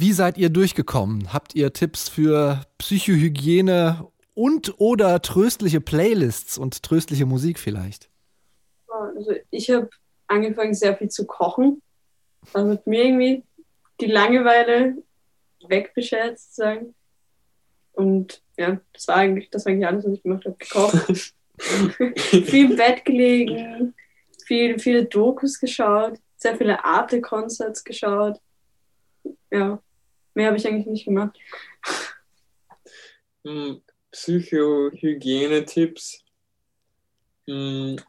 Wie 0.00 0.12
seid 0.12 0.38
ihr 0.38 0.48
durchgekommen? 0.48 1.32
Habt 1.32 1.56
ihr 1.56 1.72
Tipps 1.72 2.08
für 2.08 2.60
Psychohygiene 2.78 4.06
und 4.32 4.78
oder 4.78 5.20
tröstliche 5.22 5.80
Playlists 5.80 6.56
und 6.56 6.84
tröstliche 6.84 7.26
Musik 7.26 7.58
vielleicht? 7.58 8.08
Also 8.86 9.32
ich 9.50 9.68
habe 9.70 9.90
angefangen 10.28 10.74
sehr 10.74 10.96
viel 10.96 11.08
zu 11.08 11.26
kochen. 11.26 11.82
Das 12.52 12.64
hat 12.64 12.86
mir 12.86 13.06
irgendwie 13.06 13.42
die 14.00 14.06
Langeweile 14.06 15.02
wegbeschert 15.66 16.38
sozusagen. 16.38 16.94
Und 17.90 18.40
ja, 18.56 18.80
das 18.92 19.08
war 19.08 19.16
eigentlich, 19.16 19.50
das 19.50 19.66
war 19.66 19.72
eigentlich 19.72 19.88
alles, 19.88 20.04
was 20.04 20.12
ich 20.12 20.22
gemacht 20.22 20.44
habe. 20.44 20.56
Gekocht. 20.60 21.34
viel 22.46 22.70
im 22.70 22.76
Bett 22.76 23.04
gelegen, 23.04 23.94
viel, 24.44 24.78
viele 24.78 25.06
Dokus 25.06 25.58
geschaut, 25.58 26.20
sehr 26.36 26.56
viele 26.56 26.84
Arte-Concerts 26.84 27.82
geschaut. 27.82 28.38
Ja. 29.50 29.82
Mehr 30.34 30.48
habe 30.48 30.56
ich 30.56 30.66
eigentlich 30.66 30.86
nicht 30.86 31.04
gemacht. 31.04 31.38
Hm, 33.44 33.80
Psychohygiene-Tipps. 34.10 36.24
Hm. 37.46 38.00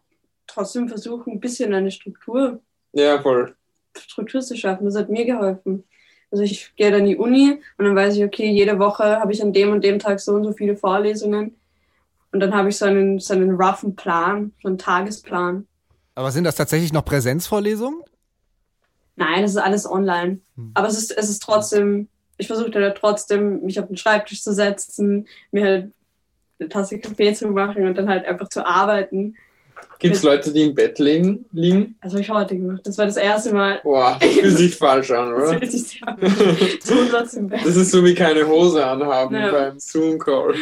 Trotzdem 0.48 0.90
versuchen, 0.90 1.34
ein 1.34 1.40
bisschen 1.40 1.72
eine 1.74 1.92
Struktur. 1.92 2.62
Ja, 2.94 3.22
voll. 3.22 3.56
Struktur 3.98 4.42
zu 4.42 4.58
schaffen. 4.58 4.86
Das 4.86 4.96
hat 4.96 5.10
mir 5.10 5.26
geholfen. 5.26 5.84
Also 6.32 6.44
ich 6.44 6.76
gehe 6.76 6.92
dann 6.92 7.02
in 7.02 7.08
die 7.08 7.18
Uni 7.18 7.60
und 7.78 7.86
dann 7.86 7.96
weiß 7.96 8.18
ich, 8.18 8.24
okay, 8.24 8.52
jede 8.52 8.78
Woche 8.78 9.20
habe 9.20 9.32
ich 9.32 9.42
an 9.42 9.54
dem 9.54 9.72
und 9.72 9.84
dem 9.84 10.00
Tag 10.00 10.20
so 10.20 10.34
und 10.34 10.44
so 10.44 10.54
viele 10.54 10.78
Vorlesungen. 10.78 11.56
Und 12.32 12.40
dann 12.40 12.54
habe 12.54 12.70
ich 12.70 12.78
so 12.78 12.86
einen, 12.86 13.20
so 13.20 13.34
einen 13.34 13.56
roughen 13.56 13.96
Plan, 13.96 14.54
so 14.62 14.68
einen 14.68 14.78
Tagesplan. 14.78 15.68
Aber 16.14 16.32
sind 16.32 16.44
das 16.44 16.56
tatsächlich 16.56 16.94
noch 16.94 17.06
Präsenzvorlesungen? 17.06 18.04
Nein, 19.20 19.44
das 19.44 19.52
ist 19.52 19.58
alles 19.58 19.90
online. 19.90 20.40
Hm. 20.56 20.72
Aber 20.74 20.88
es 20.88 20.98
ist, 20.98 21.16
es 21.16 21.30
ist 21.30 21.44
trotzdem 21.44 22.08
ich 22.40 22.48
versuchte 22.48 22.80
da 22.80 22.90
trotzdem, 22.92 23.62
mich 23.62 23.80
auf 23.80 23.88
den 23.88 23.98
Schreibtisch 23.98 24.42
zu 24.42 24.54
setzen, 24.54 25.28
mir 25.52 25.64
halt 25.64 25.92
eine 26.60 26.70
Tasse 26.70 27.00
Kaffee 27.00 27.34
zu 27.34 27.50
machen 27.50 27.86
und 27.86 27.98
dann 27.98 28.10
halt 28.10 28.26
einfach 28.26 28.48
zu 28.50 28.66
arbeiten. 28.66 29.36
Gibt 30.00 30.16
es 30.16 30.24
Leute, 30.24 30.52
die 30.54 30.64
im 30.64 30.76
Bett 30.76 30.98
liegen? 31.00 31.46
liegen? 31.52 31.98
Das 32.02 32.14
habe 32.14 32.22
ich 32.22 32.30
heute 32.30 32.58
gemacht. 32.58 32.82
Das 32.86 32.98
war 32.98 33.06
das 33.06 33.18
erste 33.18 33.54
Mal. 33.54 33.82
Boah, 33.84 34.18
das 34.22 34.30
fühlt 34.30 34.58
sich 34.58 34.76
falsch 34.76 35.12
an, 35.12 35.34
oder? 35.34 35.66
Sich 35.66 36.02
das 37.64 37.76
ist 37.76 37.92
so 37.92 38.04
wie 38.04 38.16
keine 38.16 38.48
Hose 38.48 38.86
anhaben 38.86 39.36
ja. 39.36 39.52
beim 39.52 39.80
Zoom-Call. 39.80 40.56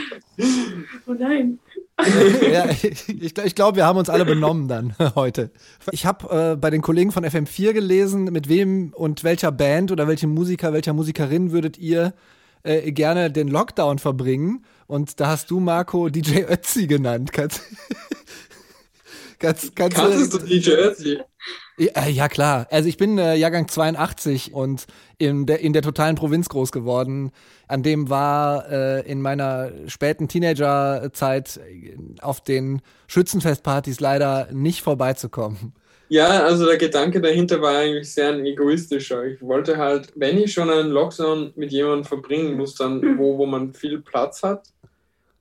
Oh 1.07 1.13
nein. 1.13 1.59
ja, 2.51 2.69
ich, 2.69 3.09
ich 3.37 3.55
glaube, 3.55 3.77
wir 3.77 3.85
haben 3.85 3.97
uns 3.97 4.09
alle 4.09 4.25
benommen 4.25 4.67
dann 4.67 4.95
heute. 5.15 5.51
Ich 5.91 6.05
habe 6.05 6.51
äh, 6.53 6.55
bei 6.55 6.69
den 6.69 6.81
Kollegen 6.81 7.11
von 7.11 7.25
FM4 7.25 7.73
gelesen, 7.73 8.25
mit 8.25 8.47
wem 8.49 8.93
und 8.93 9.23
welcher 9.23 9.51
Band 9.51 9.91
oder 9.91 10.07
welchem 10.07 10.33
Musiker, 10.33 10.73
welcher 10.73 10.93
Musikerin 10.93 11.51
würdet 11.51 11.77
ihr 11.77 12.13
äh, 12.63 12.91
gerne 12.91 13.31
den 13.31 13.47
Lockdown 13.47 13.97
verbringen? 13.97 14.63
Und 14.85 15.19
da 15.19 15.27
hast 15.27 15.49
du, 15.49 15.59
Marco, 15.59 16.09
DJ 16.09 16.43
Ötzi 16.43 16.85
genannt. 16.85 17.31
Kannst, 17.33 17.61
kannst, 19.39 19.75
kannst, 19.75 19.97
kannst 19.97 20.33
du 20.33 20.37
DJ 20.39 20.71
Ötzi? 20.71 21.19
Ja, 21.79 22.07
ja, 22.07 22.27
klar. 22.27 22.67
Also 22.71 22.89
ich 22.89 22.97
bin 22.97 23.19
äh, 23.19 23.35
Jahrgang 23.35 23.67
82 23.67 24.51
und 24.51 24.87
in 25.19 25.45
der, 25.45 25.59
in 25.59 25.73
der 25.73 25.83
totalen 25.83 26.15
Provinz 26.15 26.49
groß 26.49 26.71
geworden. 26.71 27.31
An 27.67 27.83
dem 27.83 28.09
war 28.09 28.69
äh, 28.71 29.01
in 29.01 29.21
meiner 29.21 29.71
späten 29.85 30.27
Teenagerzeit 30.27 31.59
auf 32.21 32.41
den 32.41 32.81
Schützenfestpartys 33.07 33.99
leider 33.99 34.47
nicht 34.51 34.81
vorbeizukommen. 34.81 35.73
Ja, 36.09 36.45
also 36.45 36.65
der 36.65 36.77
Gedanke 36.77 37.21
dahinter 37.21 37.61
war 37.61 37.77
eigentlich 37.77 38.11
sehr 38.11 38.29
ein 38.29 38.45
egoistischer. 38.45 39.25
Ich 39.25 39.41
wollte 39.41 39.77
halt, 39.77 40.13
wenn 40.15 40.37
ich 40.37 40.53
schon 40.53 40.69
einen 40.69 40.89
Lockdown 40.89 41.51
mit 41.55 41.71
jemandem 41.71 42.05
verbringen 42.05 42.55
muss, 42.55 42.75
dann 42.75 43.19
wo, 43.19 43.37
wo 43.37 43.45
man 43.45 43.73
viel 43.73 44.01
Platz 44.01 44.41
hat. 44.41 44.69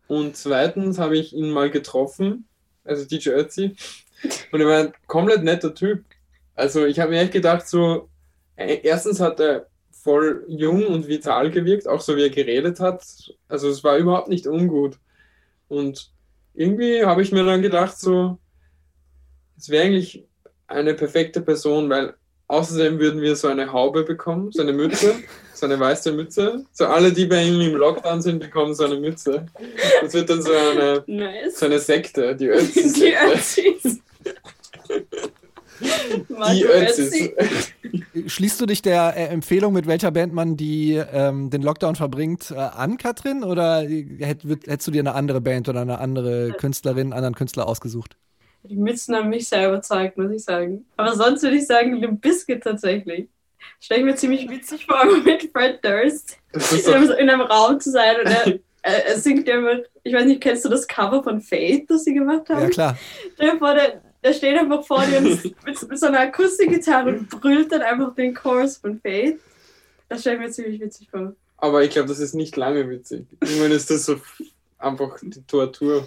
Und 0.09 0.37
zweitens 0.37 0.99
habe 0.99 1.16
ich 1.16 1.33
ihn 1.33 1.50
mal 1.50 1.71
getroffen, 1.71 2.47
also 2.85 3.05
DJ 3.05 3.31
Ötzi. 3.31 3.76
Und 4.50 4.61
er 4.61 4.66
war 4.66 4.78
ein 4.78 4.93
komplett 5.07 5.45
netter 5.45 5.75
Typ. 5.75 6.05
Also 6.57 6.87
ich 6.87 6.99
habe 6.99 7.11
mir 7.11 7.21
echt 7.21 7.33
gedacht, 7.33 7.69
so, 7.69 8.09
äh, 8.57 8.81
erstens 8.83 9.21
hat 9.21 9.39
er 9.41 9.67
voll 9.91 10.45
jung 10.49 10.87
und 10.87 11.09
vital 11.09 11.51
gewirkt, 11.51 11.87
auch 11.87 12.01
so 12.01 12.17
wie 12.17 12.23
er 12.23 12.31
geredet 12.31 12.81
hat. 12.81 13.05
Also 13.49 13.69
es 13.69 13.85
war 13.85 13.99
überhaupt 13.99 14.29
nicht 14.29 14.47
ungut. 14.47 14.99
Und 15.69 16.11
irgendwie 16.55 17.05
habe 17.05 17.23
ich 17.23 17.33
mir 17.33 17.45
dann 17.45 17.61
gedacht, 17.61 17.99
so, 17.99 18.39
es 19.59 19.69
wäre 19.69 19.85
eigentlich 19.85 20.25
eine 20.67 20.95
perfekte 20.95 21.41
Person, 21.41 21.91
weil 21.91 22.15
außerdem 22.49 22.99
würden 22.99 23.21
wir 23.21 23.37
so 23.37 23.49
eine 23.49 23.73
Haube 23.73 24.05
bekommen, 24.05 24.53
so 24.53 24.63
eine 24.63 24.73
Mütze, 24.73 25.15
so 25.55 25.67
eine 25.67 25.79
weiße 25.79 26.13
Mütze. 26.13 26.65
So 26.73 26.87
alle, 26.87 27.13
die 27.13 27.27
bei 27.27 27.43
ihm 27.43 27.61
im 27.61 27.75
Lockdown 27.75 28.23
sind, 28.23 28.39
bekommen 28.39 28.75
so 28.75 28.85
eine 28.85 28.97
Mütze. 28.97 29.47
Das 30.01 30.15
wird 30.15 30.31
dann 30.31 30.43
so 30.43 30.53
eine, 30.53 31.05
nice. 31.07 31.59
so 31.59 31.67
eine 31.67 31.79
Sekte, 31.79 32.37
die 32.37 32.47
Ötzis. 32.51 32.93
Die 32.95 33.15
Ötzis. 33.15 34.01
Die 36.52 36.64
Ötzis. 36.64 37.30
Schließt 38.26 38.61
du 38.61 38.66
dich 38.66 38.83
der 38.83 39.14
äh, 39.16 39.26
Empfehlung, 39.26 39.73
mit 39.73 39.87
welcher 39.87 40.11
Band 40.11 40.33
man 40.33 40.56
die, 40.56 40.95
ähm, 40.95 41.50
den 41.50 41.62
Lockdown 41.62 41.97
verbringt, 41.97 42.50
äh, 42.50 42.56
an, 42.56 42.97
Katrin? 42.97 43.45
Oder 43.45 43.83
hätt, 43.83 44.42
hättest 44.45 44.87
du 44.87 44.90
dir 44.90 45.00
eine 45.00 45.14
andere 45.14 45.40
Band 45.40 45.68
oder 45.68 45.83
eine 45.83 45.99
andere 45.99 46.52
Künstlerin, 46.52 47.09
einen 47.09 47.12
anderen 47.12 47.35
Künstler 47.35 47.68
ausgesucht? 47.68 48.16
Die 48.68 48.76
Mützen 48.76 49.14
haben 49.14 49.28
mich 49.28 49.49
sehr 49.49 49.68
überzeugt, 49.68 50.18
muss 50.18 50.33
ich 50.33 50.45
sagen. 50.45 50.85
Aber 50.97 51.14
sonst 51.14 51.42
würde 51.42 51.56
ich 51.56 51.66
sagen, 51.66 51.95
Limp 51.95 52.21
Bizkit 52.21 52.62
tatsächlich. 52.62 53.28
Stelle 53.80 54.00
ich 54.00 54.06
mir 54.06 54.16
ziemlich 54.16 54.49
witzig 54.49 54.87
vor, 54.87 55.04
mit 55.25 55.50
Fred 55.52 55.85
Durst 55.85 56.38
in 56.52 56.95
einem, 56.95 57.11
in 57.12 57.30
einem, 57.30 57.40
Raum 57.42 57.80
zu 57.80 57.90
sein 57.90 58.16
und 58.21 58.26
er, 58.26 58.59
er, 59.06 59.18
singt 59.18 59.47
ja 59.47 59.59
immer, 59.59 59.80
ich 60.02 60.14
weiß 60.14 60.25
nicht, 60.25 60.40
kennst 60.40 60.64
du 60.64 60.68
das 60.68 60.87
Cover 60.87 61.23
von 61.23 61.40
Fate, 61.40 61.88
das 61.88 62.04
sie 62.04 62.14
gemacht 62.14 62.49
haben? 62.49 62.62
Ja, 62.62 62.68
klar. 62.68 62.99
Dir 63.40 63.59
vor, 63.59 63.75
der, 63.75 64.02
der 64.26 64.33
steht 64.33 64.59
einfach 64.59 64.85
vor 64.85 65.04
dir 65.04 65.21
mit, 65.21 65.45
mit 65.64 65.99
so 65.99 66.06
einer 66.06 66.21
Akustikgitarre 66.21 67.11
und 67.11 67.28
brüllt 67.28 67.71
dann 67.71 67.83
einfach 67.83 68.14
den 68.14 68.35
Chorus 68.35 68.76
von 68.76 69.00
Fate. 69.00 69.38
Das 70.09 70.21
stelle 70.21 70.37
ich 70.37 70.42
mir 70.42 70.50
ziemlich 70.50 70.80
witzig 70.80 71.09
vor. 71.11 71.33
Aber 71.59 71.83
ich 71.85 71.90
glaube, 71.90 72.09
das 72.09 72.18
ist 72.18 72.35
nicht 72.35 72.56
lange 72.56 72.88
witzig. 72.90 73.26
Irgendwann 73.40 73.71
ist 73.71 73.88
das 73.90 74.04
so 74.04 74.16
einfach 74.78 75.16
die 75.23 75.42
Tortur. 75.47 76.06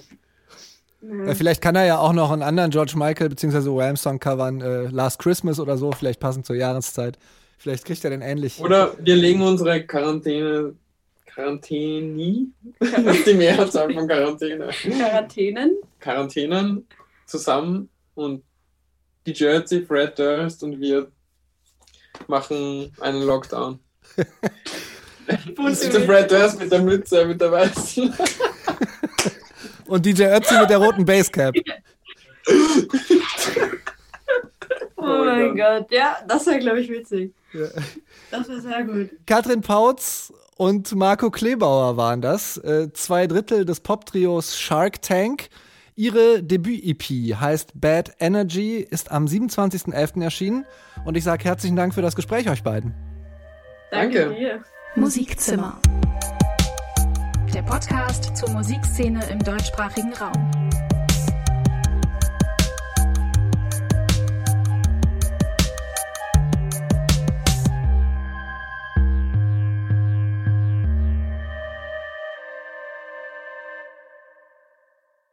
Ja, 1.01 1.33
vielleicht 1.33 1.61
kann 1.61 1.77
er 1.77 1.85
ja 1.85 1.97
auch 1.97 2.11
noch 2.11 2.29
einen 2.31 2.43
anderen 2.43 2.71
George 2.71 2.93
Michael 2.97 3.29
bzw. 3.29 3.69
Wham-Song 3.69 4.19
covern, 4.19 4.59
äh, 4.59 4.87
Last 4.87 5.19
Christmas 5.19 5.59
oder 5.59 5.77
so, 5.77 5.93
vielleicht 5.93 6.19
passend 6.19 6.45
zur 6.45 6.57
Jahreszeit. 6.57 7.17
Vielleicht 7.57 7.85
kriegt 7.85 8.03
er 8.03 8.09
den 8.09 8.21
ähnlich. 8.21 8.59
Oder 8.59 8.93
wir 8.99 9.15
legen 9.15 9.41
unsere 9.41 9.85
Quarantäne. 9.85 10.75
Quarantäne? 11.25 12.47
Das 12.79 12.91
ist 13.15 13.27
die 13.27 13.33
Mehrzahl 13.33 13.93
von 13.93 14.07
Quarantäne. 14.07 14.67
Quarantänen? 14.67 15.77
Quarantänen 16.01 16.85
zusammen 17.25 17.89
und 18.15 18.43
die 19.25 19.33
Jersey, 19.33 19.85
Fred 19.85 20.17
Durst 20.17 20.63
und 20.63 20.79
wir 20.79 21.11
machen 22.27 22.91
einen 22.99 23.23
Lockdown. 23.23 23.79
der 25.27 25.37
Fred 25.37 26.31
Durst 26.31 26.59
mit 26.59 26.71
der 26.71 26.81
Mütze, 26.81 27.25
mit 27.25 27.39
der 27.39 27.51
weißen. 27.51 28.13
und 29.87 30.05
DJ 30.05 30.23
Ötzi 30.25 30.59
mit 30.59 30.69
der 30.69 30.77
roten 30.77 31.05
Basecap. 31.05 31.55
oh 34.95 35.23
mein 35.25 35.55
Gott, 35.55 35.91
ja, 35.91 36.17
das 36.27 36.45
wäre, 36.47 36.59
glaube 36.59 36.81
ich, 36.81 36.89
witzig. 36.89 37.33
Ja. 37.53 37.67
Das 38.31 38.47
wäre 38.47 38.61
sehr 38.61 38.83
gut. 38.83 39.09
Katrin 39.25 39.61
Pautz 39.61 40.31
und 40.57 40.93
Marco 40.95 41.31
Klebauer 41.31 41.97
waren 41.97 42.21
das. 42.21 42.57
Äh, 42.57 42.91
zwei 42.93 43.27
Drittel 43.27 43.65
des 43.65 43.79
Pop-Trios 43.79 44.57
Shark 44.59 45.01
Tank. 45.01 45.49
Ihre 45.99 46.41
Debüt-EP 46.41 47.35
heißt 47.41 47.71
Bad 47.75 48.13
Energy, 48.21 48.77
ist 48.77 49.11
am 49.11 49.25
27.11. 49.25 50.23
erschienen. 50.23 50.65
Und 51.03 51.17
ich 51.17 51.25
sage 51.25 51.43
herzlichen 51.43 51.75
Dank 51.75 51.93
für 51.93 52.01
das 52.01 52.15
Gespräch 52.15 52.49
euch 52.49 52.63
beiden. 52.63 52.95
Danke 53.91 54.33
dir. 54.33 54.63
Musikzimmer. 54.95 55.77
Der 57.53 57.63
Podcast 57.63 58.37
zur 58.37 58.49
Musikszene 58.51 59.29
im 59.29 59.39
deutschsprachigen 59.39 60.13
Raum. 60.13 60.58